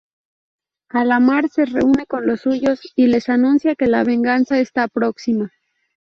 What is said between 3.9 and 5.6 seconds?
venganza está próxima.